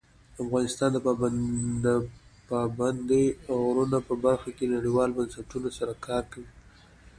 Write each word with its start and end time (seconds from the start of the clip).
افغانستان 0.43 0.89
د 1.85 1.87
پابندی 2.49 3.25
غرونه 3.63 3.97
په 4.07 4.13
برخه 4.25 4.49
کې 4.57 4.73
نړیوالو 4.75 5.15
بنسټونو 5.17 5.69
سره 5.77 5.93
کار 6.07 6.23
کوي. 6.31 6.51